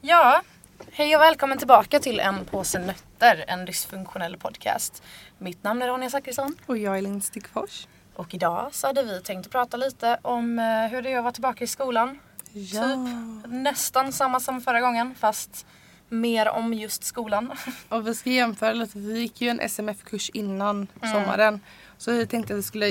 [0.00, 0.42] Ja,
[0.92, 5.02] hej och välkommen tillbaka till En påse nötter, en dysfunktionell podcast.
[5.38, 7.86] Mitt namn är Ronja Zachrisson Och jag är Linn Stickfors.
[8.14, 11.22] och idag så hade vi tänkt att prata lite om eh, hur det är att
[11.24, 12.18] vara tillbaka i skolan.
[12.52, 12.82] Ja.
[12.82, 15.66] Typ nästan samma som förra gången fast
[16.08, 17.52] mer om just skolan.
[17.88, 18.98] Och vi ska jämföra lite.
[18.98, 21.14] Vi gick ju en SMF-kurs innan Mm.
[21.14, 21.60] sommaren.
[21.98, 22.90] Så vi tänkte att vi skulle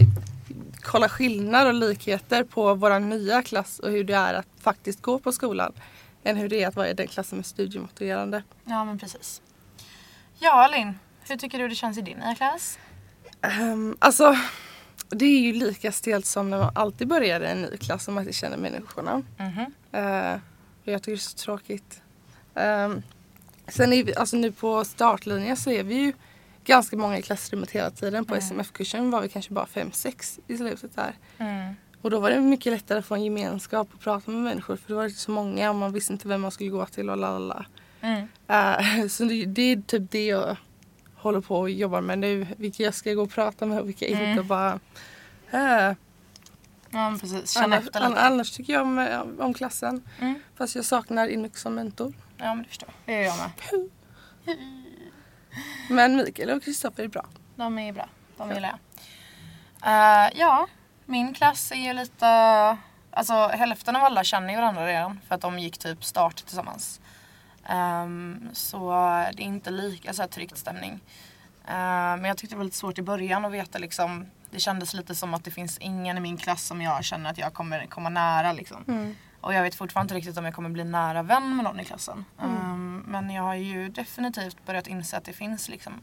[0.83, 5.19] kolla skillnader och likheter på vår nya klass och hur det är att faktiskt gå
[5.19, 5.73] på skolan.
[6.27, 8.43] Än hur det är att vara i den klassen med studiemotiverande.
[8.65, 9.41] Ja men precis.
[10.39, 12.79] Ja Linn, hur tycker du det känns i din nya klass?
[13.61, 14.35] Um, alltså,
[15.09, 18.13] det är ju lika stelt som när man alltid börjar i en ny klass och
[18.13, 19.23] man inte känner människorna.
[19.37, 19.73] Mhm.
[19.91, 20.33] Eh,
[20.81, 22.01] och jag tycker det är så tråkigt.
[22.55, 23.01] Ehm,
[23.67, 26.13] sen är vi, alltså nu på startlinjen så är vi ju
[26.65, 28.25] ganska många i klassrummet hela tiden.
[28.25, 28.43] På Mm.
[28.47, 31.13] SMF-kursen var vi kanske bara fem sex i slutet där.
[31.37, 31.73] Mm.
[32.07, 34.89] Och då var det mycket lättare att få en gemenskap och prata med människor för
[34.89, 37.17] då var det så många och man visste inte vem man skulle gå till och
[37.17, 37.65] lalala.
[38.01, 38.21] Mm.
[38.21, 40.57] Uh, så det, det är typ det jag
[41.15, 42.47] håller på och jobbar med nu.
[42.57, 44.29] Vilka jag ska gå och prata med och vilka Mm.
[44.29, 44.39] inte.
[44.39, 44.79] Och bara,
[45.51, 45.93] eh,
[46.89, 48.21] Ja precis, känna annars, efter lite.
[48.21, 50.03] annars tycker jag om, eh, om klassen.
[50.19, 50.39] Mm.
[50.57, 52.13] Fast jag saknar Inux som mentor.
[52.37, 53.15] Ja men det förstår jag.
[53.15, 53.89] Det gör jag med.
[55.89, 57.25] Men Mikael och Kristoffer är bra.
[57.55, 58.09] De är bra.
[58.37, 58.79] De gillar jag.
[59.83, 60.67] Eh, ja,
[61.07, 62.27] min klass är ju lite...
[63.11, 67.01] Alltså hälften av alla känner ju varandra redan för att de gick typ start tillsammans.
[67.65, 68.91] Ehm, så
[69.33, 70.99] det är inte lika så här tryckt stämning.
[71.67, 74.25] Ehm, men jag tyckte det var lite svårt i början att veta liksom.
[74.51, 77.37] Det kändes lite som att det finns ingen i min klass som jag känner att
[77.37, 78.83] jag kommer komma nära liksom.
[79.41, 81.85] Och jag vet fortfarande inte riktigt om jag kommer bli nära vän med någon i
[81.85, 82.25] klassen.
[82.41, 85.93] Ehm, men jag har ju definitivt börjat inse att det finns liksom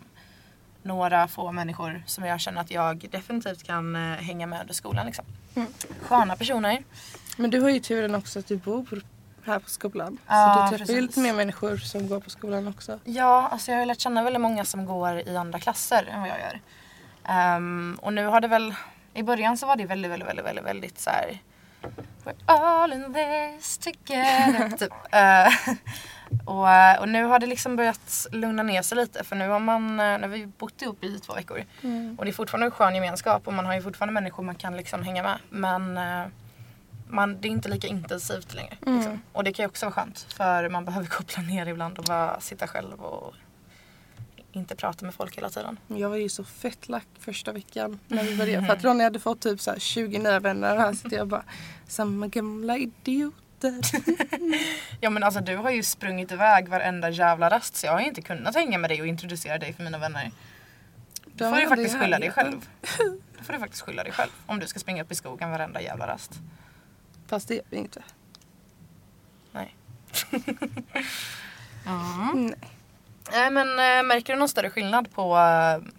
[0.85, 5.07] några få människor som jag känner att jag definitivt kan eh, hänga med under skolan.
[5.07, 5.25] Liksom.
[5.55, 5.69] Mm.
[6.03, 6.83] Sköna personer.
[7.37, 9.03] Men du har ju turen också att du bor
[9.45, 10.19] här på skolan.
[10.27, 12.99] Ja, så du träffar ju lite mer människor som går på skolan också.
[13.05, 16.21] Ja, alltså jag har ju lärt känna väldigt många som går i andra klasser än
[16.21, 16.61] vad jag gör.
[17.25, 18.75] Ehm, och nu har det väl,
[19.15, 21.39] i början så var det väldigt, väldigt, väldigt, väldigt, väldigt så här.
[22.25, 24.77] We're all in this together.
[24.79, 24.93] typ.
[25.13, 25.75] Eh,
[26.45, 29.59] och, eh, och nu har det liksom börjat lugna ner sig lite för nu har
[29.59, 31.65] man, eh, nu har vi bott ihop i två veckor.
[32.19, 34.77] Och det är fortfarande en skön gemenskap och man har ju fortfarande människor man kan
[34.77, 35.39] liksom hänga med.
[35.51, 36.27] Men eh,
[37.09, 38.77] man, det är inte lika intensivt längre.
[38.87, 38.99] Mm.
[38.99, 39.21] Liksom.
[39.33, 42.41] Och det kan ju också vara skönt för man behöver koppla ner ibland och bara
[42.41, 43.35] sitta själv och
[44.53, 45.79] inte prata med folk hela tiden.
[45.87, 48.67] Jag var ju så fett lack första veckan när vi började.
[48.67, 51.29] För att Ronny hade fått typ så här 20 nya vänner och här sitter jag
[51.29, 51.45] bara
[51.87, 52.77] samma gamla
[53.65, 54.01] idioter.
[55.01, 58.07] Ja men alltså du har ju sprungit iväg varenda jävla rast så jag har ju
[58.07, 60.31] inte kunnat hänga med dig och introducera dig för mina vänner.
[61.27, 62.69] Då får du faktiskt skylla dig själv.
[63.39, 65.81] Då får du faktiskt skylla dig själv om du ska springa upp i skogen varenda
[65.81, 66.33] jävla rast.
[67.27, 68.03] Fast det gör vi inte.
[69.53, 69.77] Nej.
[71.87, 72.55] Nej.
[73.33, 75.93] Nej men äh, märker du någon större skillnad på, eh,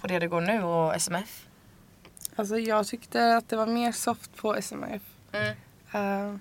[0.00, 1.46] på det du går nu och SMF?
[2.36, 5.02] Alltså jag tyckte att det var mer soft på SMF.
[5.32, 5.56] Mm.
[5.94, 6.38] Uh,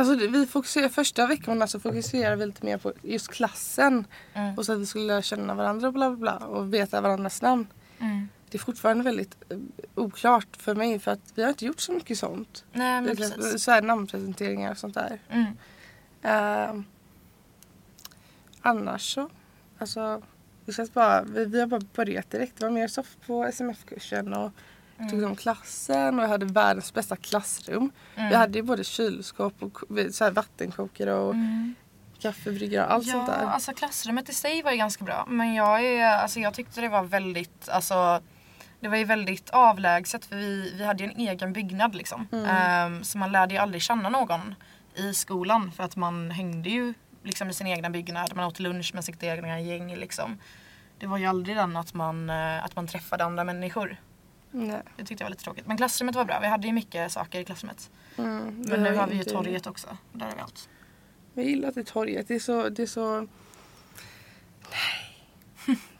[0.00, 4.06] alltså vi fokuserar, första veckorna så fokuserade vi lite mer på just klassen.
[4.34, 4.58] Mm.
[4.58, 7.42] Och så att vi skulle lära känna varandra och bla bla bla och veta varandras
[7.42, 7.66] namn.
[7.98, 8.28] Mm.
[8.50, 9.58] Det är fortfarande väldigt eh,
[9.94, 12.64] oklart för mig för att vi har inte gjort så mycket sånt.
[12.72, 13.64] Nej men Det är precis.
[13.64, 15.20] Så här namnpresenteringar och sånt där.
[15.28, 15.56] Mm.
[16.22, 16.84] Ehm,
[18.60, 19.30] annars så,
[19.78, 20.22] alltså
[20.64, 22.56] det känns bara, vi, vi har bara börjat direkt.
[22.56, 24.52] Det var mer soft på SMF-kursen och
[25.08, 27.90] tog om klassen och jag hade världens bästa klassrum.
[28.14, 29.78] Vi hade ju både kylskåp och
[30.12, 31.74] så här vattenkokare och Mm.
[32.20, 33.46] kaffebryggare och allt ja, sånt där.
[33.46, 35.24] alltså klassrummet i sig var ju ganska bra.
[35.28, 38.20] Men jag, är, alltså, jag tyckte det var väldigt, alltså
[38.80, 42.28] det var ju väldigt avlägset för vi, vi hade ju en egen byggnad liksom.
[42.48, 44.54] Ehm, så man lärde ju aldrig känna någon
[44.94, 48.36] i skolan för att man hängde ju liksom i sin egna byggnad.
[48.36, 50.38] Man åt lunch med sitt egna gäng liksom.
[50.98, 53.96] Det var ju aldrig den att man, eh, att man träffade andra människor.
[54.50, 54.82] Nej.
[54.96, 55.66] Det tyckte jag var lite tråkigt.
[55.66, 56.40] Men klassrummet var bra.
[56.40, 57.90] Vi hade ju mycket saker i klassrummet.
[58.18, 59.96] Mm, Men nu har vi ju torget också.
[60.12, 60.68] Där har vi allt.
[61.34, 62.28] Jag gillar att det är torget.
[62.28, 63.20] Det är så, det är så...
[64.70, 65.06] Nej.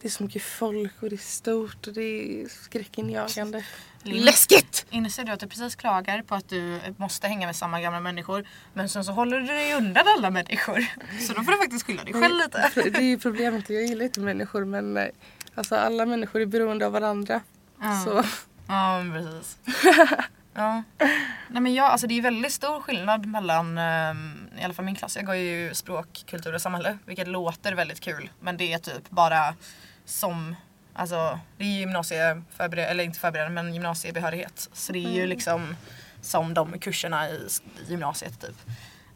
[0.00, 2.02] Det är så mycket folk och det är stort och det
[2.42, 3.64] är skräckinjagande.
[4.02, 4.86] Läskigt!
[4.90, 8.48] Inser du att du precis klagar på att du måste hänga med samma gamla människor
[8.74, 10.86] men sen så håller du dig undan alla människor.
[11.26, 12.90] Så då får du faktiskt skylla dig själv lite.
[12.90, 13.70] Det är ju problemet.
[13.70, 15.04] Jag gillar inte människor men eh,
[15.54, 17.40] alltså alla människor är beroende av varandra.
[17.80, 18.00] Ja.
[18.04, 18.22] Så
[18.66, 19.58] Ja precis.
[20.54, 20.82] Ja.
[21.48, 24.94] Nej men jag, alltså det är väldigt stor skillnad mellan, ehm, i alla fall min
[24.94, 28.78] klass, jag går ju språk, kultur och samhälle vilket låter väldigt kul men det är
[28.78, 29.54] typ bara
[30.04, 30.56] som
[30.94, 34.68] Alltså det är ju gymnasieförberedande, eller inte förberedande men gymnasiebehörighet.
[34.72, 35.76] Så det är ju liksom
[36.22, 37.48] som de kurserna i
[37.88, 38.56] gymnasiet typ.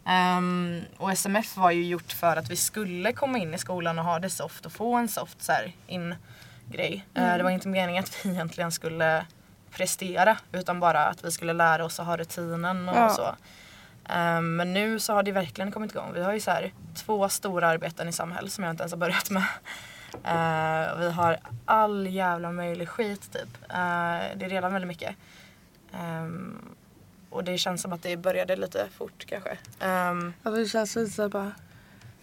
[0.06, 4.04] Ehm, och SMF var ju gjort för att vi skulle komma in i skolan och
[4.04, 5.52] ha det soft och få en soft så
[5.86, 6.14] in
[6.70, 7.06] grej.
[7.14, 9.26] Eh, det var inte meningen att vi egentligen skulle
[9.70, 13.08] prestera utan bara att vi skulle lära oss att ha rutinen och Ja.
[13.08, 13.34] så.
[14.12, 16.12] Ehm, men nu så har det verkligen kommit igång.
[16.14, 18.98] Vi har ju så här två stora arbeten i samhälle som jag inte ens har
[18.98, 19.44] börjat med.
[20.94, 23.62] Och vi har all jävla möjlig skit typ.
[23.70, 25.16] Eh, det är redan väldigt mycket.
[25.94, 26.58] Ehm,
[27.30, 29.50] och det känns som att det började lite fort kanske.
[29.86, 31.52] Um, Alltså det känns lite bara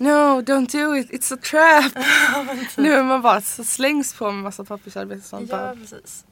[0.02, 1.92] No, don't do it, it's a trap.
[2.78, 5.50] nu är man bara så slängs på med massa pappersarbete och sånt.
[5.52, 6.26] ja precis.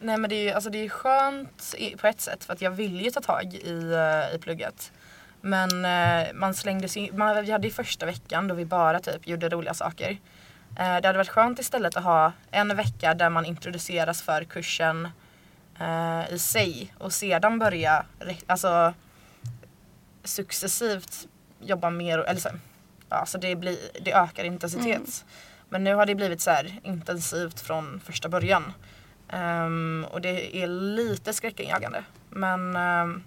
[0.00, 2.60] Nej men det är ju alltså, det är ju skönt på ett sätt för att
[2.60, 4.92] jag vill ju ta tag i, eh, i plugget.
[5.40, 9.28] Men eh, man slängdes in, man, vi hade ju första veckan då vi bara typ
[9.28, 10.10] gjorde roliga saker.
[10.78, 15.08] Eh, det hade varit skönt istället att ha en vecka där man introduceras för kursen
[15.80, 18.04] eh, i sig och sedan börja
[18.46, 18.94] alltså,
[20.24, 21.28] successivt
[21.60, 22.48] jobba mer, eller så,
[23.12, 25.24] alltså det, blir, det ökar intensitet.
[25.68, 28.72] Men nu har det blivit så här intensivt från första början.
[29.28, 32.04] Ehm, och det är lite skräckinjagande.
[32.30, 33.22] Men ehm,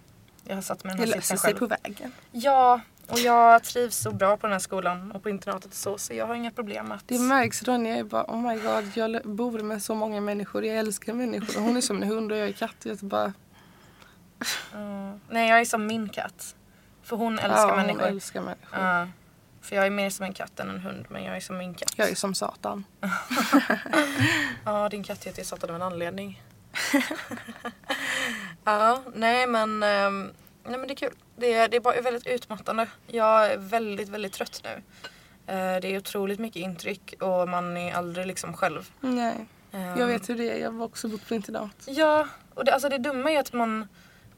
[0.47, 1.57] jag har satt mig i Det den här löser sitsen sig själv.
[1.59, 2.11] på vägen.
[2.31, 5.97] Ja, och jag trivs så bra på den här skolan och på internatet och så,
[5.97, 7.07] så jag har inga problem att...
[7.07, 10.77] Det märks Ronja är bara oh my god jag bor med så många människor, jag
[10.77, 11.61] älskar människor.
[11.61, 12.75] Hon är som en hund och jag är katt.
[12.83, 13.33] Jag bara,
[14.73, 15.19] Mm.
[15.29, 16.55] Nej, jag är som min katt.
[17.03, 17.99] För hon älskar ja, människor.
[17.99, 18.79] Hon älskar människor.
[18.79, 19.07] Ja.
[19.65, 21.73] För jag är mer som en katt än en hund, men jag är som min
[21.73, 21.93] katt.
[21.95, 22.85] Jag är som Satan.
[24.65, 26.43] Ja, din katt heter Satan av en anledning.
[28.63, 30.31] ja, nej men, ehm,
[30.63, 31.13] nej men det är kul.
[31.37, 32.87] Det är, det är bara väldigt utmattande.
[33.07, 34.81] Jag är väldigt, väldigt trött nu.
[35.53, 38.91] Eh, det är otroligt mycket intryck och man är aldrig liksom själv.
[38.99, 39.45] Nej,
[39.75, 40.57] Ehm, jag vet hur det är.
[40.57, 41.75] Jag har också på internat.
[41.85, 43.87] Ja, och det, alltså det dumma är att man,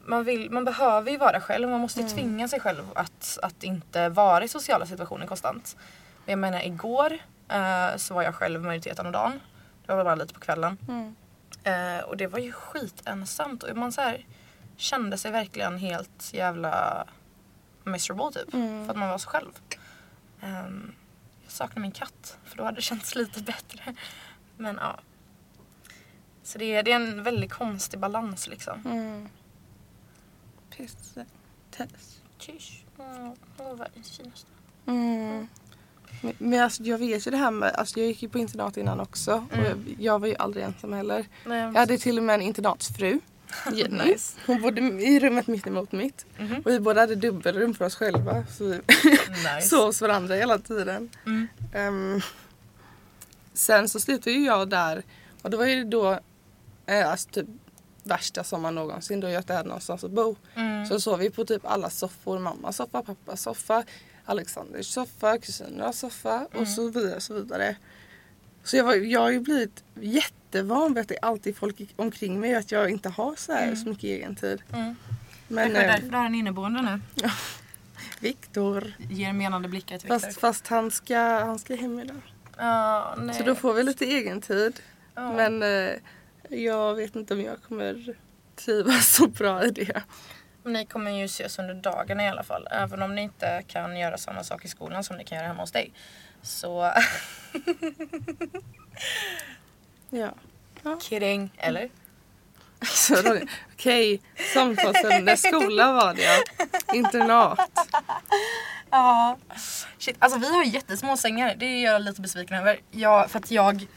[0.07, 1.69] man, vill, man behöver ju vara själv.
[1.69, 2.11] Man måste Mm.
[2.13, 5.77] tvinga sig själv att, att inte vara i sociala situationer konstant.
[6.25, 7.17] Men jag menar igår
[7.49, 9.39] eh, så var jag själv majoriteten av dagen.
[9.85, 10.77] Det var bara lite på kvällen.
[10.87, 11.15] Mm.
[11.63, 14.25] Eh, och det var ju skitensamt och man så här
[14.77, 17.05] kände sig verkligen helt jävla
[17.83, 18.53] miserable typ.
[18.53, 18.85] Mm.
[18.85, 19.51] För att man var så själv.
[20.41, 20.93] Ehm,
[21.43, 23.95] jag saknar min katt för då hade det känts lite bättre.
[24.57, 24.99] Men ja.
[26.43, 28.81] Så det är, det är en väldigt konstig balans liksom.
[28.85, 29.29] Mm.
[31.71, 32.19] Tess.
[32.37, 32.83] Kysch.
[32.99, 34.47] Mm, det var världens finaste.
[34.85, 35.47] Mm.
[36.21, 38.77] Men, men alltså, jag vet ju det här med, alltså, jag gick ju på internat
[38.77, 41.25] innan också och jag, jag var ju aldrig ensam heller.
[41.45, 43.19] Nej, Jag hade till och med en internatsfru,
[43.73, 44.03] Jenny.
[44.03, 44.37] Nice.
[44.45, 46.25] Hon bodde i rummet mitt emot mitt.
[46.39, 46.61] Mhm.
[46.65, 48.45] Och vi båda hade dubbelrum för oss själva.
[48.57, 48.81] Så vi
[49.29, 49.61] nice.
[49.61, 51.09] sov hos varandra hela tiden.
[51.25, 51.47] Mm.
[51.73, 52.21] Ehm,
[53.53, 55.03] sen så slutade ju jag där
[55.41, 56.19] och det var ju då
[56.85, 57.47] eh, alltså typ
[58.07, 60.35] värsta sommaren någonsin då jag inte hade någonstans att bo.
[60.55, 60.85] Mm.
[60.85, 62.39] Så sov vi på typ alla soffor.
[62.39, 63.83] Mammas soffa, pappas soffa,
[64.25, 67.21] Alexanders soffa, kusinernas soffa och så vidare.
[67.21, 67.75] Så, vidare.
[68.63, 72.39] så jag, var, jag har ju blivit jättevan vid att det är alltid folk omkring
[72.39, 74.61] mig att jag inte har så, här, så mycket egen tid.
[74.73, 74.95] Mm.
[75.47, 77.27] Men Kanske eh, därför du har en inneboende nu.
[78.19, 80.27] Viktor, Ger menande blickar till Viktor.
[80.27, 82.21] fast, fast han, ska, han ska hem idag.
[83.17, 83.35] Nej.
[83.35, 84.79] Så då får vi lite egen tid.
[85.15, 85.33] Ja.
[85.33, 85.93] Men eh,
[86.49, 88.15] jag vet inte om jag kommer
[88.55, 90.03] trivas så bra i det.
[90.63, 92.67] Ni kommer ju ses under dagarna i alla fall.
[92.71, 95.61] Även om ni inte kan göra samma sak i skolan som ni kan göra hemma
[95.61, 95.91] hos dig.
[96.41, 96.91] Så
[100.09, 100.33] Ja.
[101.01, 101.51] kidding.
[101.57, 101.89] Eller?
[103.73, 104.21] Okej,
[104.53, 105.37] samtalsämne.
[105.37, 106.43] Skola var det ja.
[106.93, 107.59] Internat.
[108.89, 109.37] Ja.
[109.97, 111.55] Shit, alltså vi har jättesmå sängar.
[111.55, 112.79] Det är jag lite besviken över.
[112.91, 113.87] Jag, för att jag,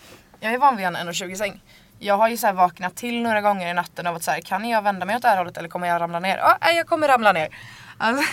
[0.40, 1.62] jag är van vid en 1,20 säng.
[1.98, 4.40] Jag har ju så här vaknat till några gånger i natten av att så här,
[4.40, 6.36] kan jag vända mig åt det här hållet eller kommer jag ramla ner?
[6.36, 7.56] Ja, nej, jag kommer ramla ner.
[7.98, 8.24] Alltså,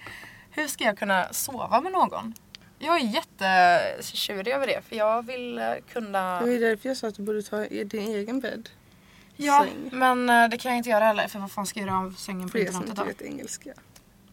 [0.50, 2.34] hur ska jag kunna sova med någon?
[2.78, 6.38] Jag är jättetjurig över det för jag vill eh, kunna...
[6.38, 8.68] Det var ju därför jag sa att du borde ta din egen bädd.
[9.36, 9.98] Ja, säng.
[9.98, 12.10] men eh, det kan jag inte göra heller för vad fan ska jag göra av
[12.10, 13.06] sängen på För er internatet inte då?
[13.06, 13.70] vet engelska.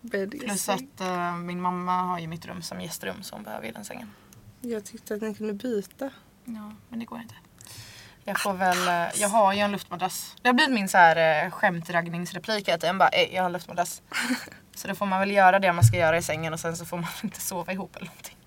[0.02, 3.66] Bädd Plus att eh, min mamma har ju mitt rum som gästrum så hon behöver
[3.66, 4.12] ju den sängen.
[4.62, 6.10] Jag tyckte att ni kunde byta.
[6.46, 7.36] Ja, men det går inte.
[8.24, 10.36] Jag får väl, eh, jag har ju en luftmadrass.
[10.42, 12.98] Det har blivit min så här eh, skämtraggningsreplik hela tiden.
[12.98, 14.02] Bara, "Ey, jag har en luftmadrass.
[14.76, 16.86] så då får man väl göra det man ska göra i sängen och sen så
[16.86, 18.38] får man inte sova ihop eller någonting.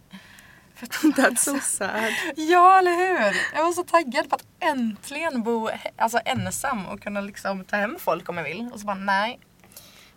[0.74, 2.12] För att- That's so sad.
[2.36, 3.36] Ja, eller hur?
[3.54, 7.76] Jag var så taggad på att äntligen bo he- alltså, ensam och kunna liksom ta
[7.76, 8.70] hem folk om jag vill.
[8.72, 9.38] Och så bara, nej.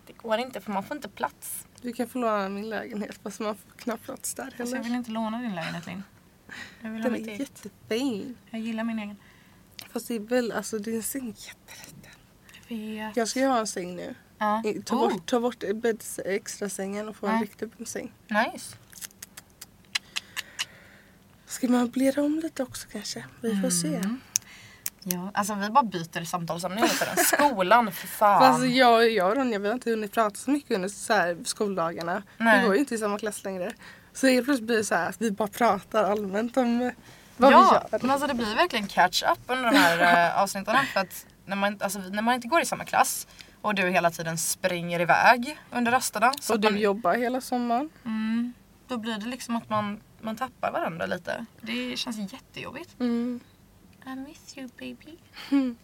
[0.07, 1.65] Det går inte för man får inte plats.
[1.81, 4.83] Du kan få låna min lägenhet fast man får knappt plats där Alltså, jag heller.
[4.83, 6.03] vill inte låna din lägenhet Linn.
[6.81, 7.39] Jag vill ha Den mitt är eget.
[7.65, 8.37] jättefin.
[8.49, 9.17] Jag gillar min egen.
[9.93, 12.11] Fast det är väl, alltså din säng är jätteliten.
[12.67, 13.17] Jag vet.
[13.17, 14.15] Jag ska ju ha en säng nu.
[14.37, 14.61] Ja.
[14.65, 17.41] I- Ta Oh, bort, ta bort bädds extra sängen och få en Ja.
[17.41, 18.11] riktig säng.
[18.27, 18.75] Nice.
[21.45, 23.25] Ska man möblera om lite också kanske?
[23.41, 23.95] Vi får se.
[23.95, 24.19] Mm.
[25.03, 27.17] Ja, alltså vi bara byter samtalsämne hela tiden.
[27.25, 28.39] Skolan, för fan.
[28.41, 31.37] Fast jag, jag och Ronja vi har inte hunnit prata så mycket under så här
[31.45, 32.23] skoldagarna.
[32.37, 32.59] Nej.
[32.59, 33.73] Vi går ju inte i samma klass längre.
[34.17, 36.91] Så helt plötsligt blir det så här att vi bara pratar allmänt om
[37.37, 38.01] vad ja, vi gör.
[38.01, 40.75] men alltså det blir verkligen catch up under de här eh, avsnitten.
[40.93, 43.27] För att när man, alltså, när man inte går i samma klass
[43.61, 46.33] och du hela tiden springer iväg under rasterna.
[46.41, 47.89] Så och du man, jobbar hela sommaren.
[48.05, 48.53] mm,
[48.87, 51.45] då blir det liksom att man, man tappar varandra lite.
[51.61, 52.99] Det känns jättejobbigt.
[52.99, 53.39] Mm.
[54.05, 55.17] I miss you baby.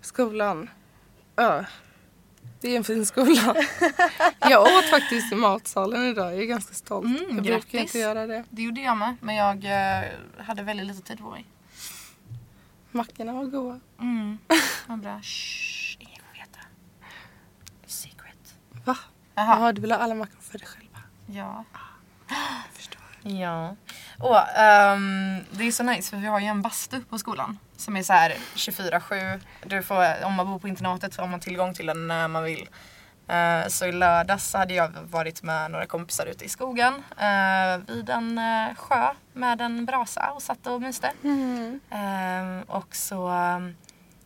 [0.00, 0.70] Skolan.
[1.36, 1.64] Ja.
[2.62, 3.56] Det är en fin skola.
[4.40, 6.32] jag åt faktiskt i matsalen idag.
[6.32, 7.06] Jag är ganska stolt.
[7.06, 7.80] Mm, jag brukar grattis.
[7.80, 8.44] inte göra det.
[8.50, 9.16] Det gjorde jag med.
[9.20, 10.04] Men jag eh,
[10.38, 11.44] hade väldigt lite tid på mig.
[12.90, 13.80] Mackorna var goda.
[14.00, 14.38] Mm.
[14.86, 15.20] Vad bra.
[15.22, 16.58] Shh, ingen får veta.
[17.86, 18.54] Secret.
[18.84, 18.96] Va?
[19.34, 19.46] Jaha.
[19.46, 20.98] Jaha, du vill ha alla mackor för dig själva.
[21.26, 21.64] Ja.
[22.28, 23.02] Jag förstår.
[23.22, 23.76] Ja.
[24.18, 27.58] Och, ehm, det är så nice för vi har ju en bastu på skolan.
[27.82, 29.40] Som är så här 24-7.
[29.64, 32.44] Du får, om man bor på internatet så har man tillgång till den när man
[32.44, 32.68] vill.
[33.28, 37.94] Eh, så i lördags så hade jag varit med några kompisar ute i skogen eh,
[37.94, 41.12] vid en eh, sjö med en brasa och satt och myste.
[41.24, 41.80] Mm.
[41.90, 43.76] Ehm, och så um,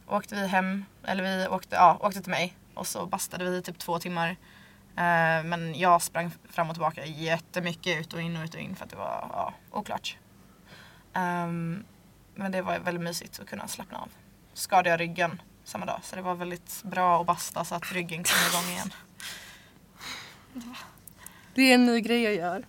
[0.07, 3.63] åkte vi hem, eller vi åkte, ja, åkte till mig och så bastade vi i
[3.63, 4.37] typ två timmar.
[5.45, 8.85] Men jag sprang fram och tillbaka jättemycket ut och in och ut och in för
[8.85, 10.17] att det var ja, oklart.
[11.15, 11.85] Ehm,
[12.37, 14.09] men det var väldigt mysigt att kunna slappna av.
[14.55, 18.25] Skadade jag ryggen samma dag så det var väldigt bra att basta så att ryggen
[18.25, 18.93] kom igång igen.
[21.55, 22.65] Det är en ny grej jag gör.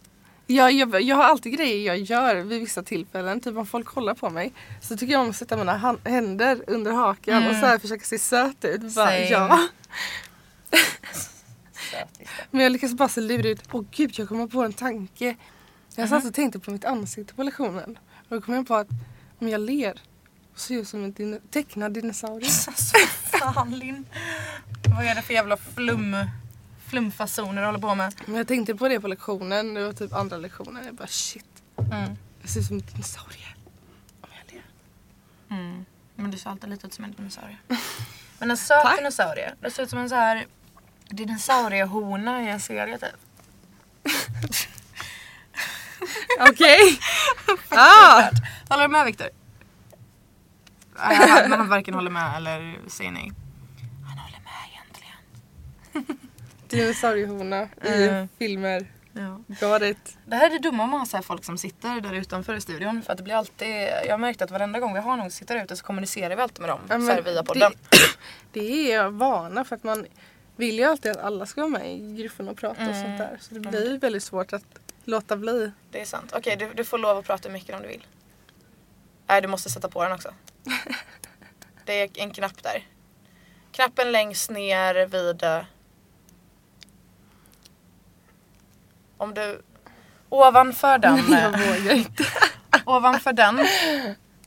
[0.49, 3.39] Jag, jag, jag har alltid grejer jag gör vid vissa tillfällen.
[3.41, 6.91] Typ om folk kollar på mig så tycker jag om att sätta mina händer under
[6.91, 7.49] hakan Mm.
[7.49, 8.95] och så här försöka se söt ut.
[8.95, 9.67] Bara, ja.
[12.51, 13.63] Men jag lyckas bara se lurig ut.
[13.71, 15.35] Åh gud, jag kommer på en tanke.
[15.95, 16.27] Jag satt Mhm.
[16.29, 17.99] och tänkte på mitt ansikte på lektionen.
[18.29, 18.87] Och då kom jag på att
[19.39, 20.01] om jag ler
[20.55, 22.49] så ser ut som en din- tecknad dinosaurie.
[22.67, 22.97] Alltså
[23.39, 24.05] fan Linn.
[24.95, 26.15] Vad är det för jävla flum,
[26.87, 28.13] flumfasoner du håller på med?
[28.25, 29.73] Men jag tänkte på det på lektionen.
[29.73, 30.85] Det var typ andra lektionen.
[30.85, 31.45] Jag bara shit.
[31.91, 32.15] Mm.
[32.41, 33.47] Jag ser ut som en dinosaurie.
[34.21, 34.63] Om jag ler.
[35.57, 35.85] Mm.
[36.15, 37.57] Men du ser alltid lite ut som en dinosaurie.
[38.39, 38.97] Men en söt Tack.
[38.97, 39.53] dinosaurie.
[39.61, 40.45] Det ser ut som en så här
[41.09, 43.09] dinosauriehona i en serie typ.
[46.39, 46.99] Okej.
[47.69, 48.29] ah!
[48.69, 49.27] Håller du med Viktor?
[51.11, 53.31] Äh, men han varken håller med eller säger nej.
[54.07, 56.17] Han håller med egentligen.
[56.67, 58.27] Dinosauriehona i Mm.
[58.39, 58.87] filmer.
[59.13, 59.39] Ja.
[59.69, 60.17] Got it.
[60.25, 63.01] Det här är det dumma med att ha folk som sitter där utanför i studion.
[63.01, 63.67] För att det blir alltid,
[64.05, 66.35] jag har märkt att varenda gång vi har någon som sitter där ute så kommunicerar
[66.35, 66.79] vi alltid med dem.
[66.89, 67.71] Ja, så via podden.
[67.89, 67.97] Det,
[68.59, 70.05] det är jag vana för att man
[70.55, 73.03] vill ju alltid att alla ska vara med i gruppen och prata och Mm.
[73.03, 73.37] sånt där.
[73.41, 74.63] Så det blir ju väldigt svårt att
[75.03, 75.71] låta bli.
[75.91, 76.33] Det är sant.
[76.35, 78.05] Okej, du, du får lov att prata mycket om du vill.
[79.27, 80.33] Nej, du måste sätta på den också.
[81.85, 82.87] Det är en knapp där.
[83.71, 85.43] Knappen längst ner vid...
[85.43, 85.63] eh,
[89.17, 89.61] Om du...
[90.29, 91.17] Ovanför den...
[91.29, 92.23] jag eh, vågar inte.
[92.85, 93.59] ovanför den.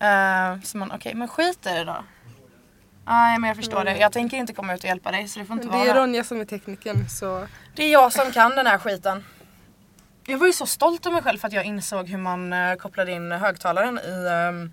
[0.03, 2.05] Uh, så man, okej, men skit i det då.
[3.07, 3.97] Nej, men jag förstår det.
[3.97, 6.03] Jag tänker inte komma ut och hjälpa dig så det får inte det är vara.
[6.03, 9.25] Ronja som är tekniken så Det är jag som kan den här skiten.
[10.31, 12.75] Jag var ju så stolt över mig själv för att jag insåg hur man uh,
[12.75, 14.29] kopplade in högtalaren i...
[14.49, 14.73] Um,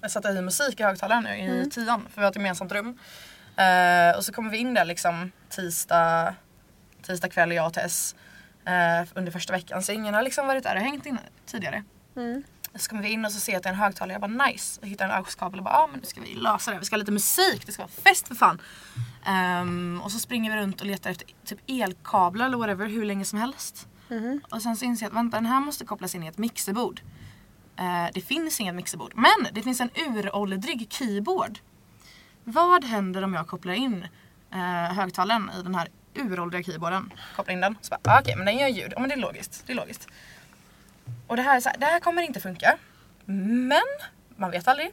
[0.00, 1.70] jag satte i musik i högtalaren i Mm.
[1.70, 2.98] tian för vi har ett gemensamt rum.
[3.56, 6.34] Eh, och så kommer vi in där liksom tisdag,
[7.02, 8.14] tisdag kväll jag och Tess
[8.64, 9.82] eh, under första veckan.
[9.82, 11.84] Så ingen har liksom varit där och hängt in tidigare.
[12.16, 12.42] mm.
[12.74, 14.12] Så kommer vi in och så ser jag att det är en högtalare.
[14.12, 14.78] Jag bara nice.
[14.82, 16.78] Jag hittar en aux-kabel och bara ah, men nu ska vi lösa det.
[16.78, 17.66] Vi ska ha lite musik.
[17.66, 18.60] Det ska vara fest för fan.
[19.26, 23.24] Ehm, och så springer vi runt och letar efter typ elkablar eller whatever hur länge
[23.24, 23.88] som helst.
[24.12, 24.40] Mm.
[24.50, 27.00] Och sen så inser jag att vänta den här måste kopplas in i ett mixerbord.
[27.76, 29.12] Eh, det finns inget mixerbord.
[29.14, 31.58] Men det finns en uråldrig keyboard.
[32.44, 34.06] Vad händer om jag kopplar in
[34.52, 37.12] eh, högtalaren i den här uråldriga keyboarden?
[37.36, 37.76] Kopplar in den.
[37.80, 38.92] Så bara, ah, okej men den gör ljud.
[38.92, 39.62] Ja men det är logiskt.
[39.66, 40.08] Det är logiskt.
[41.26, 42.78] Och det här är så här, det här kommer inte funka.
[43.24, 43.82] Men
[44.36, 44.90] man vet aldrig.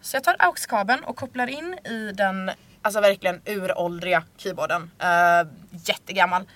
[0.00, 2.50] Så jag tar aux-kabeln och kopplar in i den
[2.82, 4.82] alltså verkligen uråldriga keyboarden.
[4.82, 6.46] Uh, jättegammal.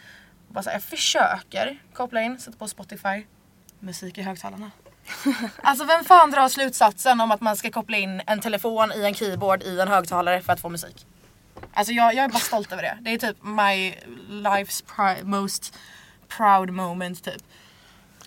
[0.54, 3.24] Bara så här, jag försöker koppla in, sätta på Spotify.
[3.80, 4.70] Musik i högtalarna.
[5.62, 9.14] alltså vem fan drar slutsatsen om att man ska koppla in en telefon i en
[9.14, 11.06] keyboard i en högtalare för att få musik?
[11.72, 12.98] Alltså jag, jag är bara stolt över det.
[13.00, 13.94] Det är typ my
[14.28, 15.74] life's pri- most
[16.28, 17.42] proud moment typ.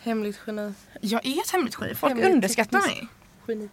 [0.01, 0.73] Hemligt geni.
[1.01, 1.95] Jag är ett hemligt geni.
[1.95, 3.07] Folk Hemligt underskattar mig.
[3.47, 3.69] geni.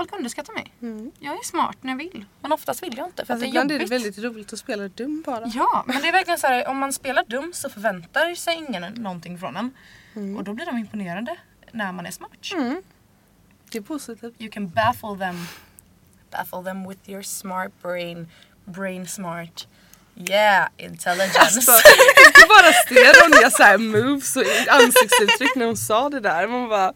[0.00, 0.72] Folk underskattar mig.
[0.82, 1.12] Mm.
[1.18, 2.24] Jag är smart när jag vill.
[2.40, 3.90] Men oftast vill jag inte för att Fast det är ibland jobbigt.
[3.92, 5.50] är det väldigt roligt att spela dum bara.
[5.54, 8.82] Ja, men det är verkligen så här, om man spelar dum så förväntar sig ingen
[8.94, 9.70] någonting från en.
[10.16, 10.36] Mm.
[10.36, 11.36] Och då blir de imponerade
[11.72, 12.52] när man är smart.
[12.52, 12.82] Mm.
[13.70, 14.34] Det är positivt.
[14.40, 15.46] You can baffle them.
[16.30, 18.30] Baffle them with your smart brain.
[18.64, 19.68] Brain smart.
[20.16, 21.38] Yeah, intelligence.
[21.40, 21.72] Alltså,
[22.40, 26.46] jag bara ser Ronja så här moves och ansiktsuttryck när hon sa det där.
[26.46, 26.92] Man bara,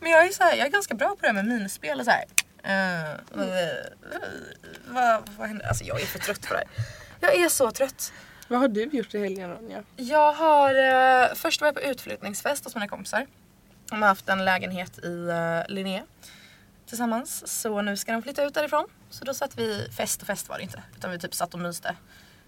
[0.00, 2.04] Men jag är, så här, jag är ganska bra på det här med minispel och
[2.04, 2.24] så här.
[2.66, 3.20] Uh,
[4.88, 5.66] vad, vad händer?
[5.66, 6.68] Alltså jag är för trött på det här.
[7.20, 8.12] Jag är så trött.
[8.48, 9.82] vad har du gjort i helgen Ronja?
[9.96, 13.26] Jag har, uh, först var jag på utflyttningsfest hos mina kompisar.
[13.90, 16.02] De har haft en lägenhet i uh, Linné
[16.86, 17.62] tillsammans.
[17.62, 18.84] Så nu ska de flytta ut därifrån.
[19.10, 20.82] Så då satt vi, fest och fest var det inte.
[20.96, 21.96] Utan vi typ satt och myste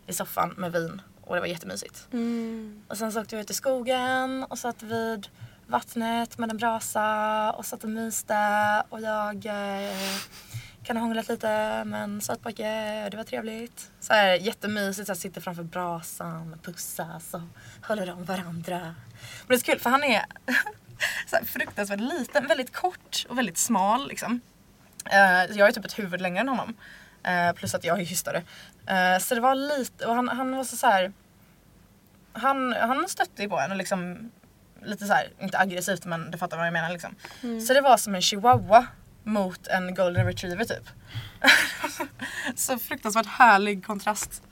[0.07, 1.03] i soffan med vin.
[1.21, 2.09] Och det var jättemysigt.
[2.13, 2.83] Mm.
[2.89, 5.29] Och sen så åkte vi ut i skogen och satt vid
[5.67, 8.83] vattnet med en brasa och satt och myste.
[8.89, 10.19] Och jag eh,
[10.83, 13.09] kan ha hånglat lite med en söt pojke.
[13.11, 13.91] Det var trevligt.
[14.01, 17.41] Så här, jättemysigt så här, sitter framför brasan, pussas och
[17.83, 18.79] håller om varandra.
[18.79, 20.25] Men det är så kul för han är
[21.27, 24.41] så här, fruktansvärt liten, väldigt kort och väldigt smal liksom.
[25.05, 26.75] Eh, jag är typ ett huvud längre än honom.
[27.23, 28.43] Eh, plus att jag är hystare.
[28.87, 31.13] Eh, så det var lite, och han, han var så, så här
[32.33, 34.31] han, han stötte ju på en och liksom
[34.85, 37.15] lite så här, inte aggressivt men du fattar vad jag menar liksom.
[37.67, 38.87] Så det var som en chihuahua
[39.23, 40.89] mot en golden retriever typ.
[42.57, 44.43] så fruktansvärt härlig kontrast.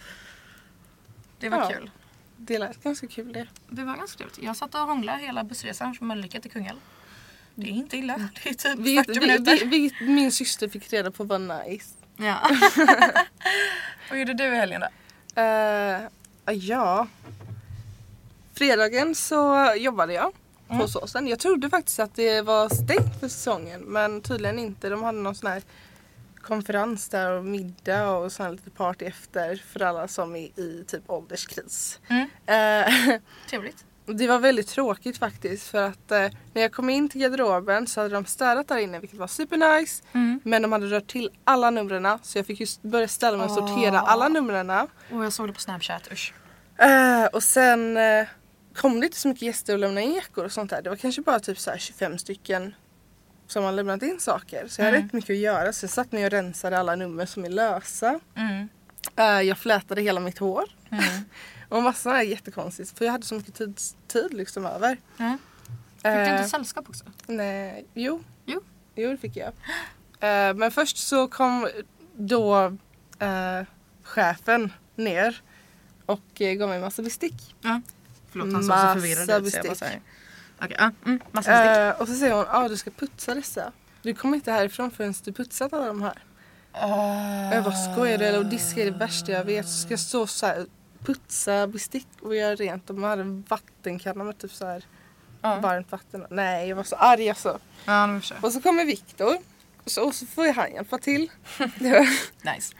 [1.38, 1.68] Det var Ja.
[1.68, 1.90] kul.
[2.36, 3.46] Det lät ganska kul det.
[3.68, 4.38] Det var ganska trevligt.
[4.42, 6.78] Jag satt och hånglade hela bussresan från Mölnlycke till Kungälv.
[7.54, 8.28] Det är inte illa.
[8.44, 9.52] Det är typ Vilket, 40 vi- minuter.
[9.58, 11.94] vi- vilket min syster fick reda på var nice.
[12.16, 12.50] Ja.
[14.10, 14.86] vad gjorde du i helgen då?
[15.42, 17.06] Uh, ja.
[18.56, 20.32] Fredagen så jobbade jag
[20.68, 20.88] på Mm.
[20.88, 21.26] såsen.
[21.26, 24.88] Jag trodde faktiskt att det var stängt för säsongen men tydligen inte.
[24.88, 25.62] De hade någon sån här
[26.40, 31.02] konferens där och middag och sen lite party efter för alla som är i typ
[31.10, 32.00] ålderskris.
[32.08, 32.22] Mm.
[32.46, 33.18] Eh,
[33.50, 33.84] Trevligt.
[34.06, 38.00] det var väldigt tråkigt faktiskt för att eh, när jag kom in till garderoben så
[38.00, 40.02] hade de städat där inne vilket var supernice.
[40.12, 40.40] Mm.
[40.44, 43.52] Men de hade rört till alla numren så jag fick just börja ställa mig och
[43.52, 44.70] sortera alla numren.
[44.70, 46.34] Och jag såg det på snapchat, usch.
[46.78, 48.26] Eh, och sen eh,
[48.76, 50.82] kom det inte så mycket gäster och lämnade in jackor och sånt där.
[50.82, 52.74] Det var kanske bara typ så här 25 stycken
[53.46, 54.68] som har lämnat in saker.
[54.68, 55.04] Så jag hade Mm.
[55.06, 58.20] inte mycket att göra så jag satt mig och rensade alla nummer som är lösa.
[58.34, 58.68] Mm.
[59.16, 60.64] Eh, jag flätade hela mitt hår.
[60.90, 61.04] Mm.
[61.68, 64.96] Och massa är jättekonstigt för jag hade så mycket tid, tid liksom över.
[65.18, 65.38] Mm.
[65.94, 67.04] Fick du Eh, inte sällskap också?
[67.26, 68.24] Nej, jo.
[68.46, 68.60] Jo.
[68.94, 69.48] Jo det fick jag.
[70.20, 71.68] Eh, men först så kom
[72.16, 72.64] då
[73.18, 73.62] eh,
[74.02, 75.40] chefen ner
[76.06, 77.54] och eh, gav mig massa bestick.
[77.60, 77.80] Ja.
[78.40, 79.26] Förlåt, han såg så förvirrad ut.
[79.26, 79.76] så jag bara bestick.
[79.78, 80.00] så här-
[80.62, 80.90] Okej, ja.
[81.06, 81.78] Mm, massa bestick.
[81.78, 83.72] Eh, och så säger hon, ja ah, du ska putsa dessa.
[84.02, 86.18] Du kommer inte härifrån förrän du putsat alla de här.
[86.72, 88.38] Och jag bara skojar du?
[88.38, 89.68] Och diska är det värsta jag vet.
[89.68, 90.66] Så ska jag stå så här,
[91.04, 92.88] putsa bestick och göra rent.
[92.88, 94.84] Man hade en vattenkanna med typ så här
[95.42, 96.26] Ja, varmt vatten.
[96.30, 97.58] Nej jag var så arg alltså.
[97.84, 98.20] ja.
[98.42, 99.36] Och så kommer Viktor.
[99.84, 101.30] Och så, och så får han hjälpa till.
[101.78, 102.00] Det var,
[102.54, 102.74] Nice.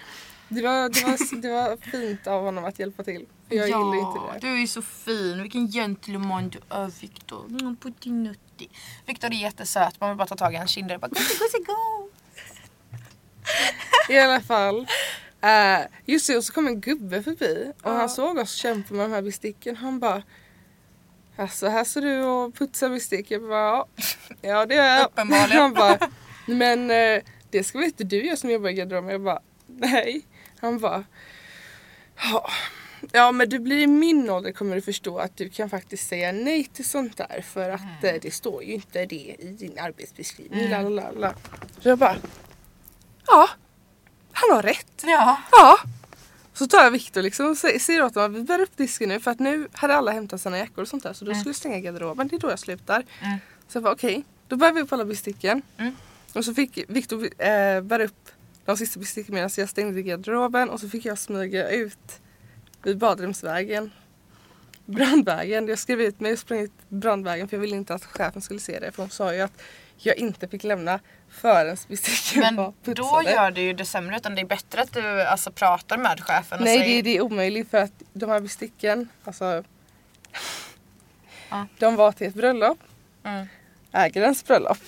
[0.48, 3.26] det, var, det, var, det var fint av honom att hjälpa till.
[3.48, 4.38] Jag gillar inte det.
[4.54, 5.42] du är så fin.
[5.42, 7.46] Vilken gentleman du är Viktor.
[7.46, 8.68] Mm, puttinutti.
[9.06, 10.00] Viktor är jättesöt.
[10.00, 12.08] Man vill bara ta tag i hans kinder och bara gossi gossi go.
[14.08, 14.80] I alla fall.
[15.44, 17.94] Uh, just det, och så kom en gubbe förbi och Ja.
[17.96, 19.76] han såg oss kämpa med de här besticken.
[19.76, 20.22] Han bara
[21.36, 23.30] Alltså här står du och putsar bestick.
[23.30, 23.86] Jag bara ja,
[24.40, 25.06] ja det gör jag.
[25.06, 25.62] Uppenbarligen.
[25.62, 25.98] Han bara
[26.46, 29.10] men eh, det ska väl inte du göra som jobbar i garderoben?
[29.10, 30.26] Jag bara nej.
[30.60, 31.04] Han bara
[32.32, 32.50] ja.
[33.12, 36.32] Ja men du blir i min ålder kommer du förstå att du kan faktiskt säga
[36.32, 40.60] nej till sånt där för att eh, det står ju inte det i din arbetsbeskrivning.
[40.60, 41.32] Mm.
[41.82, 42.16] Så jag bara
[43.26, 43.48] ja,
[44.32, 45.02] han har rätt.
[45.06, 45.38] Ja.
[45.52, 45.78] Ja.
[46.52, 49.20] Så tar jag Viktor liksom och säger åt honom att vi bär upp disken nu
[49.20, 51.40] för att nu hade alla hämtat sina jackor och sånt där så då Mm.
[51.40, 52.28] skulle jag stänga garderoben.
[52.28, 53.04] Det är då jag slutar.
[53.22, 53.38] Mm.
[53.68, 55.62] Så jag bara okej, då bär vi upp alla besticken.
[55.78, 55.96] Mm.
[56.34, 58.28] Och så fick Viktor eh, bära upp
[58.64, 62.20] de sista besticken medan jag stängde garderoben och så fick jag smyga ut
[62.86, 63.90] vid badrumsvägen.
[64.86, 65.68] Brandvägen.
[65.68, 68.60] Jag skrev ut mig och sprang ut brandvägen för jag ville inte att chefen skulle
[68.60, 69.62] se det för hon sa ju att
[69.96, 73.22] jag inte fick lämna förrän besticken Men var putsade.
[73.24, 76.20] då gör det ju det sämre utan det är bättre att du alltså, pratar med
[76.20, 76.96] chefen och Nej säger...
[76.96, 79.64] det, det är omöjligt för att de här besticken, alltså
[81.78, 82.78] de var till ett bröllop,
[83.24, 83.46] Mm.
[83.92, 84.78] ägarens bröllop.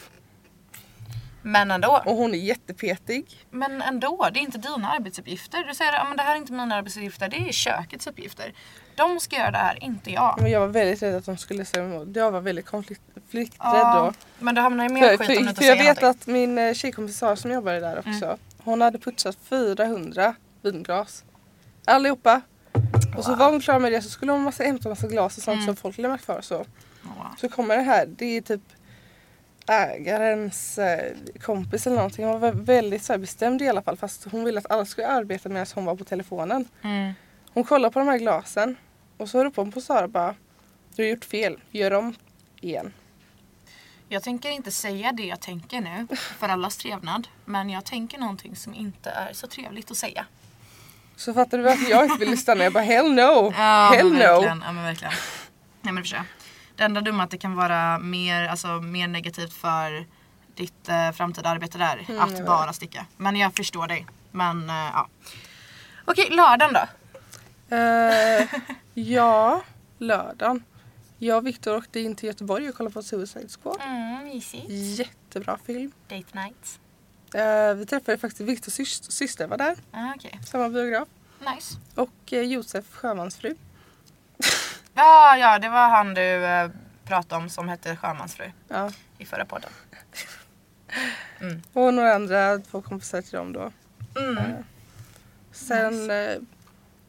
[1.46, 2.02] Men ändå.
[2.04, 3.46] Och hon är jättepetig.
[3.50, 5.64] Men ändå, det är inte dina arbetsuppgifter.
[5.68, 8.52] Du säger att det här är inte mina arbetsuppgifter, det är kökets uppgifter.
[8.94, 10.38] De ska göra det här, inte jag.
[10.42, 12.08] Men jag var väldigt rädd att de skulle säga emot.
[12.16, 14.44] Jag var väldigt konflikträdd Ja, då.
[14.44, 16.02] men du hamnar ju mer För, skit om du för, inte för jag säger vet
[16.02, 16.20] någonting.
[16.22, 18.24] att min eh, tjejkompis Sara som jobbade där också.
[18.24, 18.38] Mm.
[18.64, 21.24] Hon hade putsat 400 vinglas.
[21.84, 22.40] Allihopa.
[23.16, 25.42] Och så var hon klar med det så skulle hon massa, hämta massa glas och
[25.42, 25.66] sånt Mm.
[25.66, 26.40] som folk lämnat kvar.
[26.40, 26.56] Så.
[26.56, 26.66] Wow.
[27.40, 28.60] så kommer det här, det är typ
[29.66, 32.24] ägarens eh, kompis eller någonting.
[32.26, 35.06] Hon var vä- väldigt så bestämd i alla fall fast hon ville att alla skulle
[35.08, 36.64] arbeta medan hon var på telefonen.
[36.82, 37.12] Mm.
[37.52, 38.76] Hon kollar på de här glasen
[39.16, 40.34] och så ropar hon på Sara bara
[40.96, 42.14] Du har gjort fel, gör om
[42.60, 42.92] igen.
[44.08, 46.06] Jag tänker inte säga det jag tänker nu
[46.38, 47.28] för allas trevnad.
[47.44, 50.26] Men jag tänker någonting som inte är så trevligt att säga.
[51.16, 52.64] Så fattar du varför jag inte ville stanna?
[52.64, 53.52] Jag bara hell no!
[53.56, 54.18] Ja, hell no!
[54.18, 54.62] verkligen.
[54.66, 55.12] Ja, men verkligen.
[55.80, 56.26] Nej, men det förstår jag.
[56.76, 60.06] Det enda dumma att det kan vara mer, alltså, mer negativt för
[60.54, 62.04] ditt eh, framtida arbete där.
[62.08, 62.46] Mm, att vet.
[62.46, 63.06] bara sticka.
[63.16, 64.06] Men jag förstår dig.
[64.32, 65.08] Men eh, ja.
[66.04, 66.86] Okej, lördagen då?
[67.76, 68.48] Eh,
[68.94, 69.62] ja,
[69.98, 70.62] lördagen.
[71.18, 73.80] Jag och Viktor åkte in till Göteborg och kollade på Suicide Squad.
[73.80, 74.64] Mm, mysigt.
[74.68, 75.92] Jättebra film.
[76.08, 76.80] Date night.
[77.34, 81.08] Eh, vi träffade faktiskt Viktors sys- syster var där, Ah, Okej, samma biograf.
[81.54, 81.74] nice.
[81.94, 83.54] Och eh, Josef, sjömansfru.
[84.96, 86.70] Ja, ja, det var han du eh,
[87.04, 88.90] pratade om som hette Sjömansfru Ja.
[89.18, 89.70] i förra podden.
[91.72, 93.72] Och några andra två kompisar till dem då.
[94.20, 94.38] Mm.
[94.38, 94.54] Eh,
[95.52, 96.36] sen eh,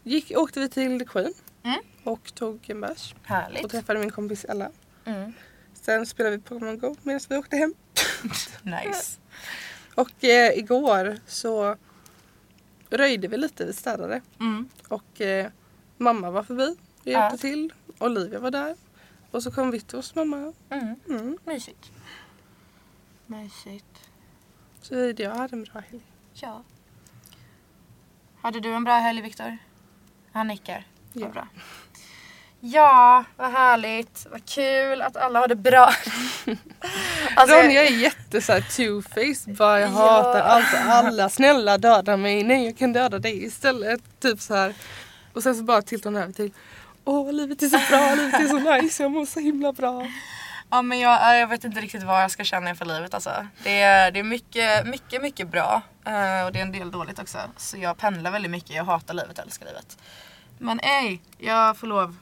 [0.03, 1.79] gick, åkte vi till Queen Mm.
[2.03, 3.69] och tog en bärs och Härligt.
[3.71, 4.69] träffade min kompis Ella.
[5.05, 5.33] Mm.
[5.73, 7.73] Sen spelade vi Pokémon Go medan vi åkte hem.
[8.63, 9.19] Nice.
[9.95, 11.75] Och eh, igår så
[12.89, 14.21] röjde vi lite, vi städade.
[14.39, 14.69] Mm.
[14.87, 15.47] Och eh,
[15.97, 16.75] mamma var förbi
[17.07, 17.51] och hjälpte Ja.
[17.51, 17.73] till.
[17.99, 18.75] Olivia var där.
[19.31, 20.53] Och så kom Vittors mamma.
[20.69, 20.95] Mm.
[21.09, 21.37] Mm.
[21.45, 21.91] Mysigt.
[23.25, 24.09] Mysigt.
[24.81, 26.01] Så jag hade en bra helg.
[26.33, 26.63] Ja.
[28.41, 29.57] Hade du en bra helg Viktor?
[30.31, 30.83] Han nickar.
[31.13, 31.29] Vad Ja.
[31.29, 31.47] bra.
[32.59, 34.27] Ja, vad härligt.
[34.31, 35.85] Vad kul att alla har det bra.
[37.35, 39.55] alltså, Ronja är jätte så här two-faced.
[39.57, 39.93] Bara jag Ja.
[39.95, 41.29] hatar allt alla.
[41.29, 42.43] Snälla döda mig.
[42.43, 44.01] Nej jag kan döda dig istället.
[44.19, 44.75] Typ så här.
[45.33, 46.51] Och sen så bara tiltar hon över till
[47.09, 50.07] Åh livet är så bra, livet är så nice, jag mår så himla bra.
[50.69, 53.47] Ja men jag, jag vet inte riktigt vad jag ska känna inför livet alltså.
[53.63, 55.81] Det är, det är mycket, mycket, mycket bra.
[56.05, 57.37] eh, och det är en del dåligt också.
[57.57, 58.75] Så jag pendlar väldigt mycket.
[58.75, 59.97] Jag hatar livet, älskar livet.
[60.57, 62.15] Men ej, jag får lov.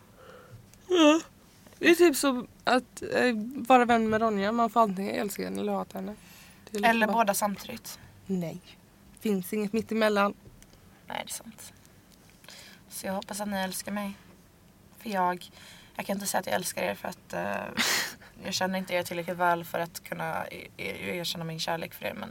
[1.80, 3.34] Det är typ som att eh,
[3.68, 4.52] vara vän med Ronja.
[4.52, 6.16] Man får antingen älska henne eller hata henne.
[6.84, 7.16] Eller bra.
[7.16, 8.00] båda samtidigt.
[8.26, 8.58] Nej.
[9.20, 10.34] Finns inget mittemellan.
[11.08, 11.74] Nej det är sant.
[12.90, 14.14] Så jag hoppas att ni älskar mig.
[15.06, 15.50] För jag,
[15.96, 17.84] jag kan inte säga att jag älskar er för att uh,
[18.44, 22.06] jag känner inte er tillräckligt väl för att kunna e, e, erkänna min kärlek för
[22.06, 22.14] er.
[22.14, 22.30] Men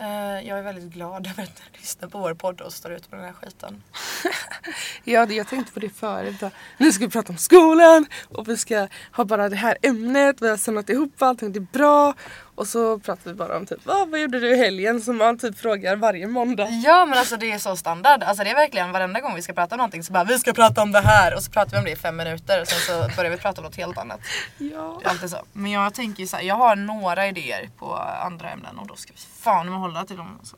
[0.00, 3.10] uh, jag är väldigt glad över att ni lyssnar på vår podd och står ut
[3.10, 3.82] med den här skiten.
[5.04, 6.42] Ja, jag tänkte på det förut.
[6.78, 10.42] Nu ska vi prata om skolan och vi ska ha bara det här ämnet.
[10.42, 12.14] Vi har samlat ihop allting, det är bra.
[12.54, 15.00] Och så pratar vi bara om typ, vad, vad gjorde du i helgen?
[15.00, 16.68] Som man typ frågar varje måndag.
[16.68, 18.22] Ja men alltså det är så standard.
[18.22, 20.52] Alltså det är verkligen varenda gång vi ska prata om någonting så bara vi ska
[20.52, 22.78] prata om det här och så pratar vi om det i fem minuter och sen
[22.78, 24.20] så börjar vi prata om något helt annat.
[24.58, 24.98] Ja.
[25.00, 25.36] Det är alltid så.
[25.52, 29.12] Men jag tänker så här, jag har några idéer på andra ämnen och då ska
[29.12, 30.36] vi fan med hålla till dem.
[30.38, 30.56] Alltså.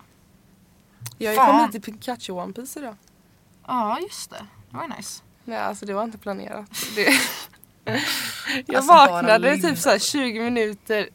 [1.18, 1.46] Jag Fan.
[1.46, 2.96] kom hit i Pikachu One Piece idag.
[3.66, 5.22] Ja just det, det var ju nice.
[5.44, 6.66] Nej, alltså det var inte planerat.
[6.96, 7.02] Det...
[8.66, 11.09] jag Alltså, vaknade typ så här 20 minuter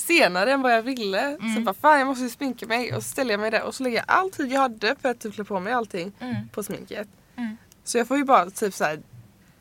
[0.00, 1.36] senare än vad jag ville.
[1.40, 1.64] Så Mm.
[1.64, 3.96] bara fan jag måste sminka mig och så ställer jag mig där och så lägger
[3.96, 6.48] jag all tid jag hade för att typ klä på mig allting Mm.
[6.48, 7.08] på sminket.
[7.36, 7.56] Mm.
[7.84, 9.00] Så jag får ju bara typ så här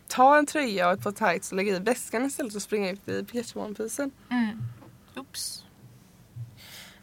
[0.08, 3.08] ta en tröja och ett par tights och lägga i väskan istället och springa ut
[3.10, 4.12] i Piecen.
[4.32, 4.60] Mm.
[5.16, 5.64] Oops.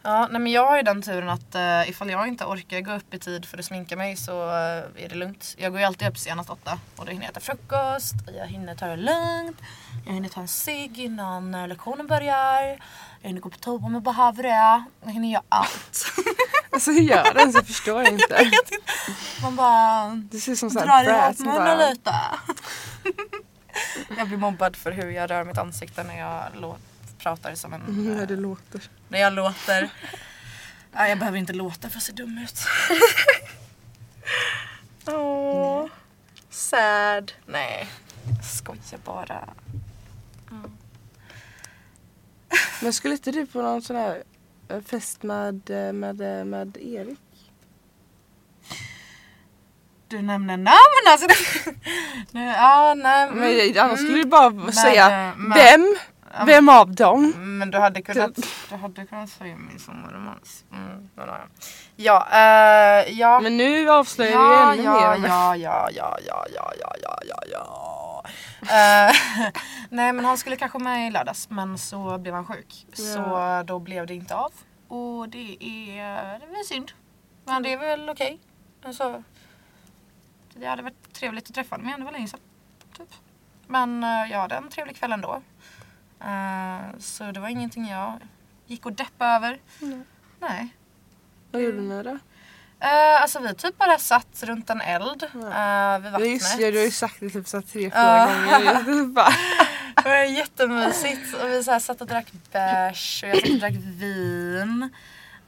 [0.07, 2.93] Ja, nej men jag har ju den turen att uh, ifall jag inte orkar gå
[2.93, 5.55] upp i tid för att sminka mig så eh, är det lugnt.
[5.59, 8.75] Jag går ju alltid upp senast åtta och då hinner jag äta frukost, jag hinner
[8.75, 9.61] ta det lugnt,
[10.07, 12.63] jag hinner ta en cigg innan uh, lektionen börjar,
[13.21, 16.05] jag hinner gå på toa om jag behöver det, jag hinner göra allt.
[16.71, 17.53] Alltså hur gör den?
[17.53, 18.51] Så jag förstår inte.
[19.43, 21.91] Man bara Det ser som drar här i brat som hatmunnen bara...
[21.91, 22.15] lite.
[24.19, 26.77] jag blir mobbad för hur jag rör mitt ansikte när jag
[27.19, 27.81] pratar som en...
[27.81, 28.81] Mm, eh, när det låter.
[29.09, 29.91] När jag låter.
[30.93, 32.59] Nej, jag behöver inte låta för att se dum ut.
[35.15, 35.87] Åh.
[36.51, 37.33] Sad.
[37.47, 37.89] Nej,
[38.37, 39.49] jag skojar bara.
[42.83, 44.23] Men skulle inte du på någon sån här
[44.69, 47.19] eh, fest med, eh, med, eh, med Erik?
[50.09, 51.27] Du nämner namn alltså.
[52.31, 53.31] nu, ja, nej.
[53.31, 54.23] Men mm, annars skulle mm.
[54.23, 55.97] du bara Med, säga eh, med- vem?
[56.45, 57.33] Vem av dem?
[57.59, 58.37] Men du hade kunnat,
[58.71, 60.65] du hade kunnat säga min sommarromans.
[60.73, 61.09] Mm,
[61.97, 62.29] ja.
[62.33, 63.41] Eh, ja.
[63.41, 65.29] Men nu avslöjar ja, du ännu ja, mer.
[65.29, 68.25] ja, ja, ja, ja, ja, ja, ja, ja, ja.
[68.63, 69.15] Eh,
[69.91, 72.87] nej men han skulle kanske med i lördags men så blev han sjuk.
[72.93, 73.63] Så Ja.
[73.67, 74.53] då blev det inte av.
[74.89, 76.93] Och det är, det är väl synd.
[77.45, 78.39] Men det är väl okej.
[78.85, 79.23] Alltså,
[80.55, 82.41] det hade varit trevligt att träffa honom igen, det var länge sedan.
[82.99, 83.09] Typ.
[83.67, 85.43] Men eh, jag hade en trevlig kväll ändå.
[86.21, 88.19] Eh, så det var ingenting jag
[88.67, 89.59] gick och deppade över.
[89.83, 90.05] Mm.
[90.41, 90.69] Nej.
[91.51, 92.11] Vad gjorde ni då?
[92.83, 95.39] Uh, alltså vi typ bara satt runt en eld Ja.
[95.39, 96.29] eh, vid Ja, vattnet.
[96.31, 98.27] just, ja, du har ju sagt det typ så tre, fyra Ja.
[98.27, 99.25] gånger.
[100.03, 103.59] Det var jättemysigt och vi så här satt och drack bärs och jag satt och
[103.59, 104.91] drack vin.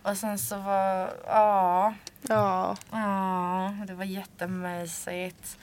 [0.02, 2.76] Och sen så var, ja, ja.
[2.90, 5.59] ja, det var jättemysigt.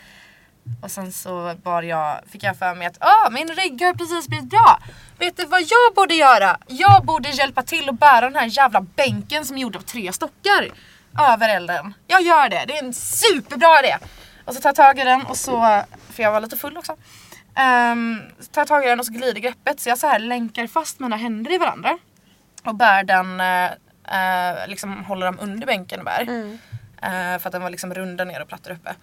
[0.82, 4.28] Och sen så bar jag, fick jag för mig att ah, min rygg har precis
[4.28, 4.80] blivit bra.
[5.20, 6.58] Vet du vad jag borde göra?
[6.68, 10.14] Jag borde hjälpa till att bära den här jävla bänken som är gjord av tre
[10.14, 10.70] stockar
[11.32, 11.94] över elden.
[12.08, 13.98] Jag gör det, det är en superbra idé.
[14.46, 16.92] Och så tar jag tag i den och så, för jag var lite full också.
[17.92, 20.68] Um, tar jag tag i den och så glider greppet så jag så här länkar
[20.68, 21.98] fast mina händer i varandra.
[22.64, 23.66] Och bär den, eh,
[24.20, 26.22] eh, liksom håller dem under bänken och bär.
[26.22, 26.60] Mm.
[27.02, 28.96] Eh, för att den var liksom rund där nere och platt där uppe.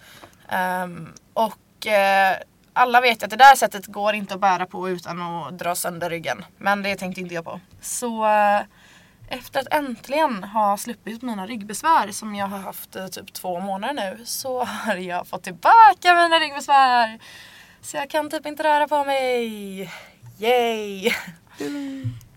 [0.53, 2.37] Ehm, och eh,
[2.73, 5.75] alla vet ju att det där sättet går inte att bära på utan att dra
[5.75, 6.45] sönder ryggen.
[6.57, 7.59] Men det tänkte inte jag på.
[7.81, 8.61] Så eh,
[9.27, 13.93] efter att äntligen ha sluppit mina ryggbesvär som jag har haft i typ två månader
[13.93, 17.19] nu så har jag fått tillbaka mina ryggbesvär.
[17.81, 19.79] Så jag kan typ inte röra på mig.
[20.39, 21.13] Yay!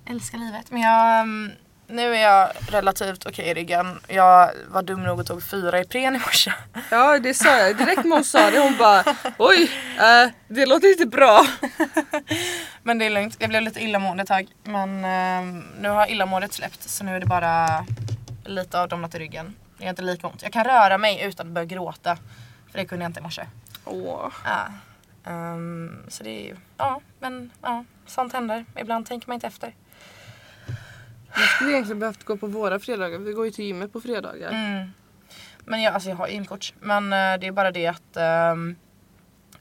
[0.06, 0.70] Älskar livet.
[0.70, 1.52] Men jag, ehm,
[1.88, 4.00] nu är jag relativt okej i ryggen.
[4.08, 6.52] Jag var dum nog och tog fyra Ipren i morse.
[6.90, 8.58] ja det sa jag direkt när hon sa det.
[8.58, 9.04] Hon bara
[9.38, 11.46] oj, eh, det låter inte bra.
[12.82, 13.36] Men det är lugnt.
[13.38, 14.48] Jag blev lite illamående ett tag.
[14.64, 17.86] Men ehm, nu har illamåendet släppt så nu är det bara
[18.44, 19.54] lite av domnat i ryggen.
[19.78, 20.42] Det är inte lika ont.
[20.42, 22.16] Jag kan röra mig utan att börja gråta.
[22.70, 23.46] För det kunde jag inte i morse.
[23.84, 24.32] Åh.
[24.44, 24.66] Ja.
[25.30, 28.64] Ehm, så det är ju, ja men ja, sånt händer.
[28.76, 29.74] Ibland tänker man inte efter.
[31.36, 33.18] Jag skulle egentligen behövt gå på våra fredagar.
[33.18, 34.50] Vi går ju till gymmet på fredagar.
[34.50, 34.90] Mm.
[35.64, 36.74] Men jag, alltså jag har gymkort.
[36.80, 38.76] Men eh, det är bara det att ehm,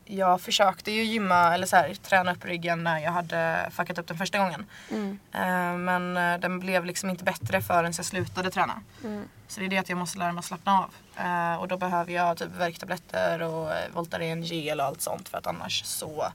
[0.06, 4.08] jag försökte ju gymma eller så här, träna upp ryggen när jag hade fuckat upp
[4.08, 4.66] den första gången.
[4.92, 5.20] Mm.
[5.34, 8.82] Eh, men eh, den blev liksom inte bättre förrän jag slutade träna.
[9.04, 9.24] Mm.
[9.48, 10.94] Så det är det att jag måste lära mig att slappna av.
[11.26, 15.38] Eh, och då behöver jag typ värktabletter och eh, Voltaren gel och allt sånt för
[15.38, 16.26] att annars så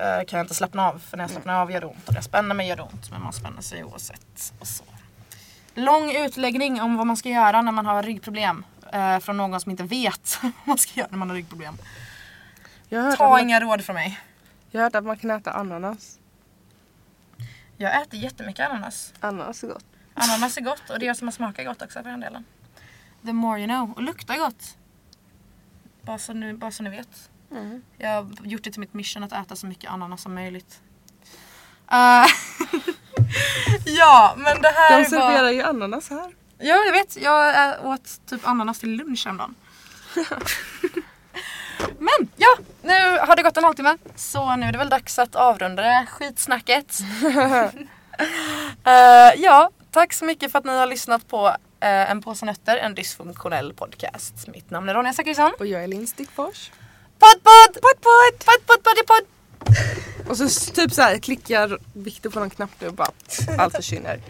[0.00, 0.98] kan jag inte slappna av.
[0.98, 2.82] För när jag slappnar av gör det ont och när jag spänner mig gör det
[2.82, 3.10] ont.
[3.10, 4.52] Men man spänner sig oavsett.
[4.58, 4.84] Och så.
[5.74, 8.64] Lång utläggning om vad man ska göra när man har ryggproblem.
[8.92, 11.78] Eh, från någon som inte vet vad man ska göra när man har ryggproblem.
[12.90, 14.20] Ta man, inga råd från mig.
[14.70, 16.18] jag har hört att man kan äta ananas.
[17.76, 19.14] Jag äter jättemycket ananas.
[19.20, 19.84] Ananas är gott.
[20.14, 22.44] Ananas är gott och det är som att smaka gott också för den delen.
[23.24, 23.92] The more you know.
[23.96, 24.76] Och luktar gott.
[26.02, 27.29] Bara så ni, bara så ni vet.
[27.50, 27.82] Mm.
[27.98, 30.80] Jag har gjort det till mitt mission att äta så mycket ananas som möjligt.
[31.92, 32.26] Eh,
[33.86, 35.04] ja men det här De var...
[35.04, 36.34] serverar ju ananas här.
[36.58, 37.16] Ja jag vet.
[37.22, 39.54] Jag äh, åt typ ananas till lunch häromdagen.
[41.98, 43.96] Men ja, nu har det gått en halvtimme.
[44.16, 46.98] Så nu är det väl dags att avrunda det skitsnacket.
[48.84, 51.48] Eh, ja, tack så mycket för att ni har lyssnat på
[51.80, 54.48] eh, En påse nötter, en dysfunktionell podcast.
[54.48, 55.52] Mitt namn är Ronja Zachrisson.
[55.58, 56.70] Och jag är Linn Stickfors.
[57.20, 57.72] Podd, podd!
[57.84, 58.44] Podd, podd!
[58.44, 59.26] Podd, podd, podd, podd!
[60.30, 63.10] Och så typ så här klickar Viktor på någon knapp nu och bara
[63.58, 64.20] allt försvinner.